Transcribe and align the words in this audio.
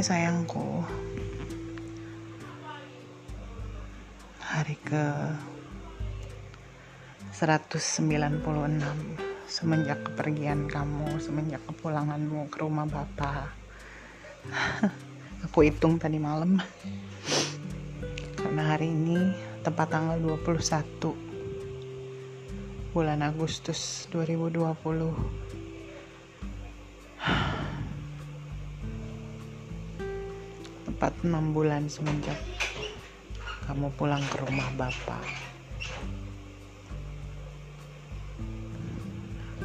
Hai 0.00 0.16
sayangku. 0.16 0.80
Hari 4.40 4.72
ke 4.80 5.04
196 7.36 8.40
Semenjak 9.44 10.00
kepergian 10.00 10.72
kamu 10.72 11.20
Semenjak 11.20 11.60
kepulanganmu 11.68 12.48
ke 12.48 12.64
rumah 12.64 12.88
bapak. 12.88 13.52
Aku 15.44 15.68
hitung 15.68 16.00
tadi 16.00 16.16
malam. 16.16 16.56
Karena 18.40 18.72
hari 18.72 18.88
ini 18.96 19.36
Tepat 19.60 20.00
tanggal 20.00 20.16
21 20.16 21.12
Bulan 22.96 23.20
Agustus 23.20 24.08
2020 24.08 25.59
tepat 31.00 31.16
enam 31.24 31.56
bulan 31.56 31.88
semenjak 31.88 32.36
kamu 33.64 33.88
pulang 33.96 34.20
ke 34.20 34.36
rumah 34.44 34.68
bapak. 34.76 35.24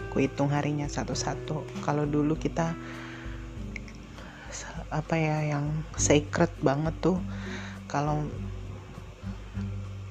Aku 0.07 0.23
hitung 0.23 0.47
harinya 0.55 0.87
satu-satu. 0.87 1.83
Kalau 1.83 2.07
dulu 2.07 2.39
kita 2.39 2.71
apa 4.87 5.15
ya 5.19 5.59
yang 5.59 5.83
sacred 5.99 6.55
banget 6.63 6.95
tuh 7.03 7.19
kalau 7.91 8.23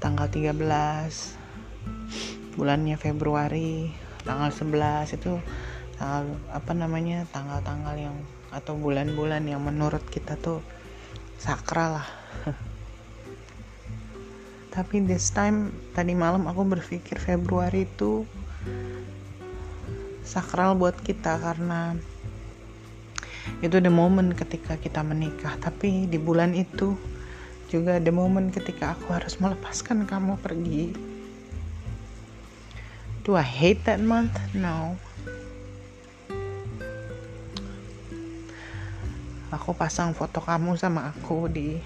tanggal 0.04 0.28
13 0.28 0.60
bulannya 2.52 3.00
Februari 3.00 3.88
tanggal 4.28 4.52
11 4.52 5.16
itu 5.16 5.40
tanggal 5.96 6.36
apa 6.52 6.72
namanya 6.76 7.24
tanggal-tanggal 7.32 7.96
yang 7.96 8.16
atau 8.52 8.76
bulan-bulan 8.76 9.48
yang 9.48 9.64
menurut 9.64 10.04
kita 10.12 10.36
tuh 10.36 10.60
sakral 11.44 12.00
lah. 12.00 12.08
Tapi 14.74 15.04
this 15.04 15.28
time 15.28 15.76
tadi 15.92 16.16
malam 16.16 16.48
aku 16.48 16.64
berpikir 16.64 17.20
Februari 17.20 17.84
itu 17.84 18.24
sakral 20.24 20.72
buat 20.72 20.96
kita 21.04 21.36
karena 21.36 22.00
itu 23.60 23.76
the 23.76 23.92
moment 23.92 24.32
ketika 24.32 24.80
kita 24.80 25.04
menikah. 25.04 25.52
Tapi 25.60 26.08
di 26.08 26.16
bulan 26.16 26.56
itu 26.56 26.96
juga 27.68 28.00
the 28.00 28.08
moment 28.08 28.48
ketika 28.48 28.96
aku 28.96 29.12
harus 29.12 29.36
melepaskan 29.36 30.08
kamu 30.08 30.40
pergi. 30.40 30.96
Do 33.28 33.36
I 33.36 33.44
hate 33.44 33.84
that 33.84 34.00
month? 34.00 34.32
no 34.56 34.96
aku 39.52 39.76
pasang 39.76 40.16
foto 40.16 40.40
kamu 40.40 40.78
sama 40.80 41.12
aku 41.12 41.50
di 41.50 41.76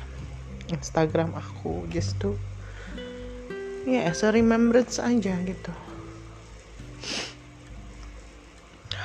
Instagram 0.69 1.33
aku 1.33 1.89
just 1.89 2.21
to 2.21 2.37
ya 3.89 4.05
yeah, 4.05 4.13
as 4.13 4.21
a 4.21 4.29
remembrance 4.29 5.01
aja 5.01 5.33
gitu. 5.49 5.73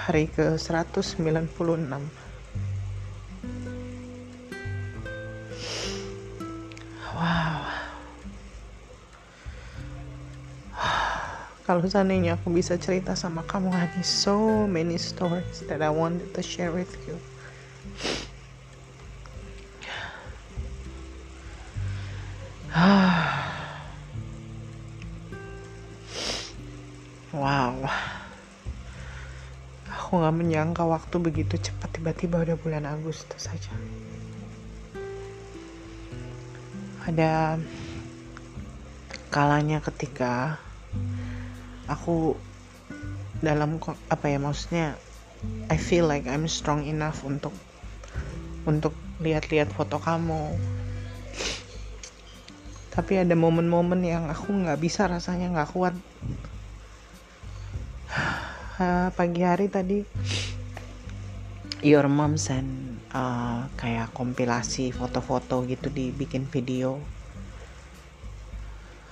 Hari 0.04 0.28
ke 0.28 0.60
196 0.60 1.23
wow. 7.16 7.64
Kalau 11.64 11.88
seandainya 11.88 12.36
aku 12.36 12.52
bisa 12.52 12.76
cerita 12.76 13.16
sama 13.16 13.48
kamu 13.48 13.72
ada 13.72 14.04
so 14.04 14.67
many 14.67 15.00
stories 15.00 15.64
that 15.72 15.80
I 15.80 15.88
wanted 15.88 16.36
to 16.36 16.44
share 16.44 16.76
with 16.76 16.92
you 17.08 17.16
aku 30.14 30.22
gak 30.22 30.38
menyangka 30.46 30.86
waktu 30.86 31.18
begitu 31.18 31.58
cepat 31.58 31.90
tiba-tiba 31.98 32.46
udah 32.46 32.54
bulan 32.62 32.86
Agustus 32.86 33.50
saja. 33.50 33.74
Ada 37.10 37.58
kalanya 39.34 39.82
ketika 39.82 40.62
aku 41.90 42.38
dalam 43.42 43.82
apa 44.06 44.26
ya 44.30 44.38
maksudnya 44.38 45.02
I 45.74 45.82
feel 45.82 46.06
like 46.06 46.30
I'm 46.30 46.45
strong 46.45 46.86
enough 46.86 47.26
untuk 47.26 47.58
untuk 48.70 48.94
lihat-lihat 49.18 49.74
foto 49.74 49.98
kamu. 49.98 50.62
Tapi 52.94 53.18
ada 53.18 53.34
momen-momen 53.34 54.06
yang 54.06 54.30
aku 54.30 54.62
nggak 54.62 54.78
bisa 54.78 55.10
rasanya 55.10 55.50
nggak 55.58 55.74
kuat 55.74 55.98
uh, 58.83 59.08
pagi 59.16 59.42
hari 59.48 59.71
tadi. 59.71 60.04
Your 61.83 62.08
mom 62.08 62.36
send 62.39 62.99
uh, 63.11 63.67
kayak 63.80 64.11
kompilasi 64.16 64.92
foto-foto 64.92 65.64
gitu 65.67 65.88
dibikin 65.92 66.48
video. 66.48 66.99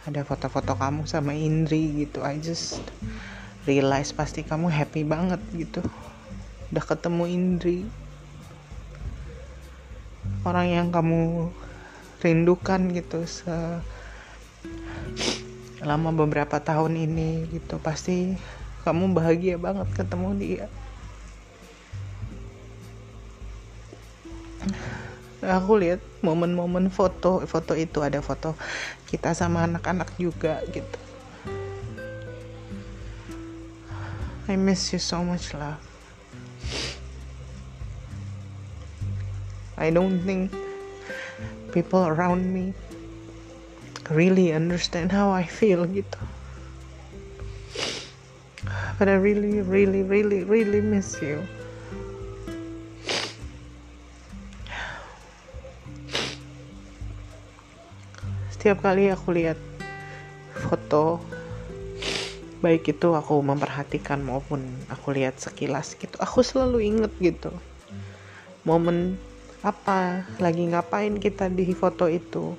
Ada 0.08 0.24
foto-foto 0.28 0.76
kamu 0.76 1.04
sama 1.08 1.36
Indri 1.36 2.08
gitu. 2.08 2.24
I 2.24 2.40
just 2.40 2.80
realize 3.68 4.12
pasti 4.16 4.44
kamu 4.44 4.72
happy 4.72 5.04
banget 5.04 5.40
gitu. 5.52 5.84
Udah 6.72 6.84
ketemu 6.84 7.24
Indri. 7.28 7.84
Orang 10.48 10.68
yang 10.72 10.88
kamu 10.90 11.52
rindukan 12.22 12.94
gitu 12.94 13.26
selama 15.82 16.10
beberapa 16.16 16.58
tahun 16.58 16.98
ini 16.98 17.52
gitu. 17.52 17.78
Pasti 17.78 18.34
kamu 18.82 19.14
bahagia 19.14 19.56
banget 19.62 19.88
ketemu 19.94 20.30
dia. 20.38 20.66
Aku 25.42 25.74
lihat 25.82 26.02
momen-momen 26.22 26.94
foto 26.94 27.42
foto 27.50 27.74
itu 27.74 27.98
ada 28.06 28.22
foto 28.22 28.54
kita 29.10 29.34
sama 29.34 29.66
anak-anak 29.66 30.14
juga 30.22 30.62
gitu. 30.70 31.00
I 34.46 34.58
miss 34.58 34.94
you 34.94 35.02
so 35.02 35.26
much 35.26 35.54
love. 35.58 35.82
I 39.82 39.90
don't 39.90 40.22
think 40.22 40.54
people 41.74 42.06
around 42.06 42.54
me 42.54 42.78
really 44.14 44.54
understand 44.54 45.10
how 45.10 45.34
I 45.34 45.48
feel 45.48 45.90
gitu 45.90 46.20
but 49.02 49.10
I 49.10 49.18
really 49.18 49.66
really 49.66 50.06
really 50.06 50.46
really 50.46 50.78
miss 50.78 51.18
you. 51.26 51.42
Setiap 58.54 58.86
kali 58.86 59.10
aku 59.10 59.34
lihat 59.34 59.58
foto 60.54 61.18
baik 62.62 62.94
itu 62.94 63.18
aku 63.18 63.42
memperhatikan 63.42 64.22
maupun 64.22 64.62
aku 64.86 65.18
lihat 65.18 65.42
sekilas 65.42 65.98
gitu 65.98 66.14
aku 66.22 66.46
selalu 66.46 66.86
inget 66.86 67.10
gitu. 67.18 67.50
Momen 68.70 69.18
apa 69.66 70.30
lagi 70.38 70.62
ngapain 70.70 71.18
kita 71.18 71.50
di 71.50 71.74
foto 71.74 72.06
itu 72.06 72.54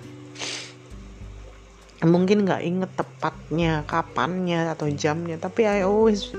mungkin 2.02 2.42
nggak 2.42 2.62
inget 2.66 2.90
tepatnya 2.98 3.86
kapannya 3.86 4.74
atau 4.74 4.90
jamnya 4.90 5.38
tapi 5.38 5.70
I 5.70 5.86
always 5.86 6.34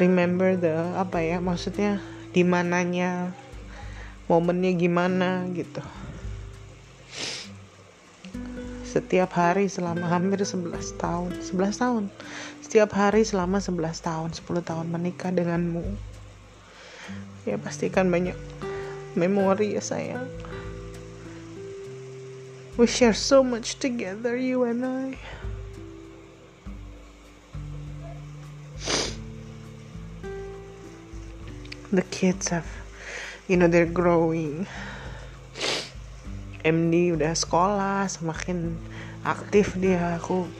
remember 0.00 0.56
the 0.56 0.96
apa 0.96 1.20
ya 1.20 1.38
maksudnya 1.44 2.00
di 2.34 2.42
mananya 2.42 3.30
momennya 4.26 4.72
gimana 4.74 5.44
gitu. 5.52 5.84
Setiap 8.82 9.34
hari 9.34 9.66
selama 9.66 10.06
hampir 10.06 10.42
11 10.42 10.98
tahun 10.98 11.30
11 11.42 11.82
tahun. 11.82 12.04
Setiap 12.62 12.90
hari 12.94 13.26
selama 13.26 13.58
11 13.58 14.00
tahun 14.00 14.30
10 14.32 14.62
tahun 14.62 14.86
menikah 14.90 15.34
denganmu. 15.34 15.82
Ya 17.44 17.60
pastikan 17.60 18.08
banyak 18.08 18.38
memori 19.18 19.76
ya 19.76 19.82
sayang. 19.82 20.26
We 22.74 22.90
share 22.90 23.14
so 23.14 23.46
much 23.46 23.78
together, 23.78 24.34
you 24.34 24.66
and 24.66 24.82
I. 24.82 25.14
The 31.94 32.02
kids 32.10 32.50
have, 32.50 32.66
you 33.46 33.54
know, 33.54 33.70
they're 33.70 33.86
growing. 33.86 34.66
MD 36.66 37.14
udah 37.14 37.38
sekolah, 37.38 38.10
semakin 38.10 38.74
aktif 39.22 39.78
dia. 39.78 40.18
Aku 40.18 40.50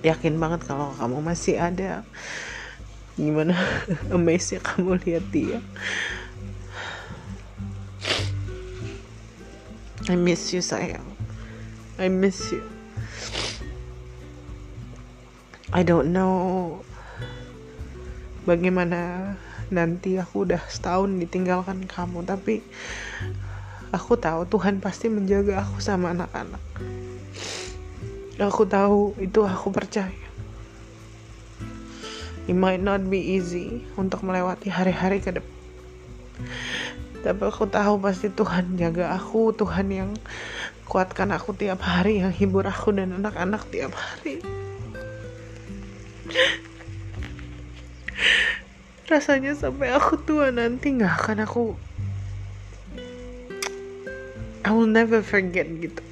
yakin 0.00 0.40
banget 0.40 0.64
kalau 0.64 0.96
kamu 0.96 1.20
masih 1.20 1.60
ada. 1.60 2.00
Gimana 3.20 3.52
amazing 4.16 4.64
kamu 4.64 4.96
lihat 5.04 5.28
dia 5.28 5.60
I 10.08 10.16
miss 10.16 10.56
you 10.56 10.64
sayang 10.64 11.04
I 12.00 12.08
miss 12.08 12.54
you. 12.54 12.64
I 15.68 15.84
don't 15.84 16.16
know 16.16 16.80
bagaimana 18.48 19.34
nanti 19.68 20.16
aku 20.16 20.48
udah 20.48 20.64
setahun 20.72 21.12
ditinggalkan 21.20 21.84
kamu 21.84 22.24
tapi 22.24 22.64
aku 23.92 24.16
tahu 24.16 24.48
Tuhan 24.48 24.80
pasti 24.80 25.12
menjaga 25.12 25.60
aku 25.60 25.82
sama 25.84 26.16
anak-anak. 26.16 26.62
Aku 28.40 28.64
tahu 28.64 29.18
itu 29.20 29.44
aku 29.44 29.68
percaya. 29.74 30.24
It 32.48 32.56
might 32.56 32.80
not 32.80 33.04
be 33.12 33.20
easy 33.36 33.84
untuk 34.00 34.24
melewati 34.24 34.72
hari-hari 34.72 35.20
ke 35.20 35.36
depan 35.36 35.58
tapi 37.26 37.42
aku 37.42 37.66
tahu 37.66 37.98
pasti 37.98 38.30
Tuhan 38.30 38.78
jaga 38.78 39.14
aku 39.18 39.50
Tuhan 39.50 39.86
yang 39.90 40.10
kuatkan 40.86 41.34
aku 41.34 41.52
tiap 41.52 41.82
hari 41.84 42.22
yang 42.24 42.32
hibur 42.32 42.64
aku 42.64 42.94
dan 42.94 43.12
anak-anak 43.18 43.66
tiap 43.68 43.92
hari. 43.92 44.40
Rasanya 49.08 49.56
sampai 49.56 49.92
aku 49.92 50.20
tua 50.20 50.52
nanti 50.52 50.92
nggak 50.92 51.14
akan 51.16 51.38
aku 51.48 51.64
I 54.68 54.70
will 54.76 54.90
never 54.90 55.24
forget 55.24 55.64
gitu. 55.64 56.04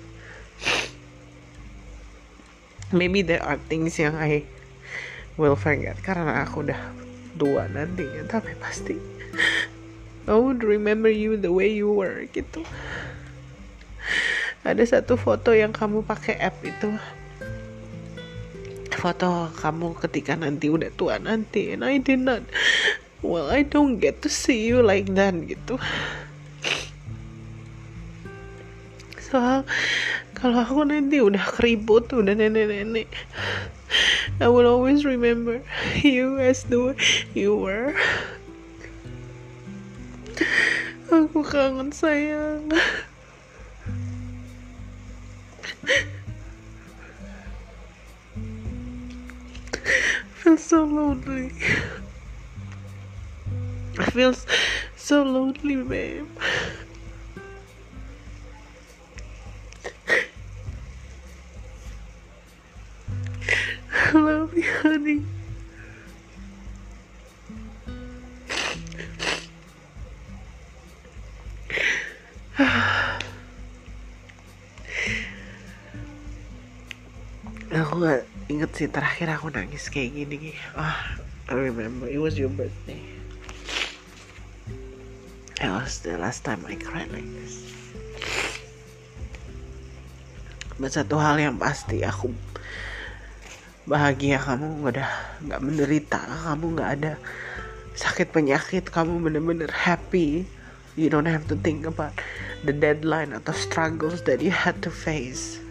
Maybe 2.88 3.20
there 3.20 3.44
are 3.44 3.60
things 3.68 4.00
yang 4.00 4.16
I 4.16 4.48
will 5.36 5.60
forget 5.60 6.00
karena 6.00 6.40
aku 6.40 6.64
udah 6.64 6.80
tua 7.36 7.68
nantinya 7.68 8.24
tapi 8.24 8.56
pasti 8.56 9.15
I 10.26 10.34
would 10.34 10.66
remember 10.66 11.06
you 11.06 11.38
the 11.38 11.54
way 11.54 11.70
you 11.70 11.86
were 11.86 12.26
gitu. 12.34 12.66
Ada 14.66 14.82
satu 14.98 15.14
foto 15.14 15.54
yang 15.54 15.70
kamu 15.70 16.02
pakai 16.02 16.34
app 16.42 16.58
itu. 16.66 16.90
Foto 18.90 19.54
kamu 19.54 19.94
ketika 20.02 20.34
nanti 20.34 20.66
udah 20.66 20.90
tua 20.98 21.22
nanti 21.22 21.70
and 21.70 21.86
I 21.86 22.02
did 22.02 22.26
not 22.26 22.42
well 23.22 23.46
I 23.46 23.62
don't 23.62 24.02
get 24.02 24.18
to 24.26 24.28
see 24.28 24.66
you 24.66 24.82
like 24.82 25.06
that 25.14 25.38
gitu. 25.46 25.78
Soal 29.22 29.62
kalau 30.34 30.66
aku 30.66 30.82
nanti 30.90 31.22
udah 31.22 31.46
keribut 31.54 32.10
udah 32.10 32.34
nenek-nenek 32.34 33.06
I 34.42 34.50
will 34.50 34.68
always 34.68 35.06
remember 35.06 35.62
you 36.02 36.36
as 36.42 36.66
the 36.68 36.92
way 36.92 36.98
you 37.32 37.56
were 37.56 37.96
aku 41.16 41.40
kangen 41.40 41.88
sayang 41.88 42.68
feel 50.46 50.56
so 50.56 50.84
lonely. 50.84 51.50
I 53.98 54.04
feel 54.10 54.34
so 54.94 55.22
lonely, 55.24 55.82
babe. 55.82 56.28
I 63.90 64.12
love 64.12 64.54
you, 64.54 64.62
honey. 64.82 65.24
Sih 78.76 78.92
terakhir 78.92 79.32
aku 79.32 79.48
nangis 79.48 79.88
kayak 79.88 80.12
gini 80.12 80.52
ah 80.76 81.16
I 81.48 81.56
remember 81.56 82.04
it 82.04 82.20
was 82.20 82.36
your 82.36 82.52
birthday. 82.52 83.00
It 85.56 85.70
was 85.72 86.04
the 86.04 86.20
last 86.20 86.44
time 86.44 86.60
I 86.68 86.76
cried 86.76 87.08
like 87.08 87.24
this. 87.24 87.64
Satu 90.76 91.16
hal 91.16 91.40
yang 91.40 91.56
pasti 91.56 92.04
aku 92.04 92.36
bahagia 93.88 94.36
kamu 94.44 94.84
ada 94.92 95.08
nggak 95.40 95.60
menderita 95.64 96.20
kamu 96.44 96.76
nggak 96.76 96.90
ada 97.00 97.12
sakit 97.96 98.28
penyakit 98.28 98.92
kamu 98.92 99.24
bener-bener 99.24 99.72
happy. 99.72 100.44
You 101.00 101.08
don't 101.08 101.30
have 101.30 101.48
to 101.48 101.56
think 101.56 101.88
about 101.88 102.12
the 102.60 102.76
deadline 102.76 103.32
atau 103.32 103.56
struggles 103.56 104.20
that 104.28 104.44
you 104.44 104.52
had 104.52 104.84
to 104.84 104.92
face 104.92 105.64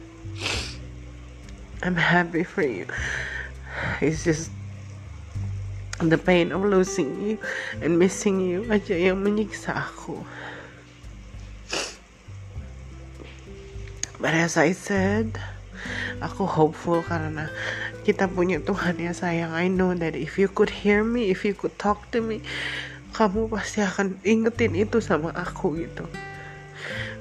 I'm 1.85 2.01
happy 2.01 2.41
for 2.41 2.65
you. 2.65 2.89
It's 4.01 4.25
just 4.25 4.49
the 6.01 6.17
pain 6.17 6.49
of 6.49 6.65
losing 6.65 7.13
you 7.21 7.37
and 7.77 8.01
missing 8.01 8.41
you 8.41 8.65
aja 8.73 8.97
yang 8.97 9.21
menyiksa 9.21 9.85
aku. 9.85 10.17
But 14.17 14.33
as 14.33 14.57
I 14.57 14.73
said, 14.73 15.37
aku 16.25 16.49
hopeful 16.49 17.05
karena 17.05 17.53
kita 18.01 18.33
punya 18.33 18.65
Tuhan 18.65 18.97
ya 18.97 19.13
sayang. 19.13 19.53
I 19.53 19.69
know 19.69 19.93
that 19.93 20.17
if 20.17 20.41
you 20.41 20.49
could 20.49 20.81
hear 20.81 21.05
me, 21.05 21.29
if 21.29 21.45
you 21.45 21.53
could 21.53 21.77
talk 21.77 22.09
to 22.17 22.19
me, 22.25 22.41
kamu 23.13 23.45
pasti 23.45 23.85
akan 23.85 24.17
ingetin 24.25 24.73
itu 24.73 24.97
sama 25.05 25.29
aku 25.37 25.85
gitu. 25.85 26.09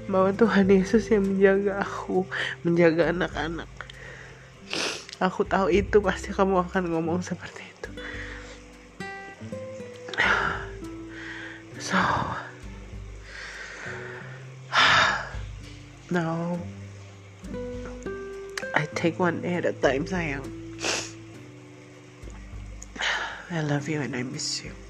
Bahwa 0.08 0.32
Tuhan 0.32 0.72
Yesus 0.72 1.12
yang 1.12 1.28
menjaga 1.28 1.84
aku, 1.84 2.25
menjaga 2.64 3.12
anak-anak 3.12 3.84
aku 5.22 5.46
tahu 5.46 5.70
itu 5.70 6.02
pasti 6.02 6.34
kamu 6.34 6.66
akan 6.66 6.90
ngomong 6.90 7.22
seperti 7.22 7.62
itu. 7.62 7.90
So 11.84 11.99
now 16.08 16.56
I 18.72 18.88
take 18.96 19.20
one 19.20 19.44
day 19.44 19.61
at 19.61 19.69
a 19.69 19.75
time 19.76 20.09
sayang. 20.09 20.47
I 23.52 23.61
love 23.61 23.87
you 23.87 24.00
and 24.00 24.16
I 24.16 24.25
miss 24.25 24.64
you 24.64 24.84